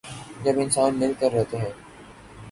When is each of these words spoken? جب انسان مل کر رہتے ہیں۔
جب 0.43 0.59
انسان 0.59 0.99
مل 0.99 1.13
کر 1.19 1.31
رہتے 1.31 1.57
ہیں۔ 1.57 1.71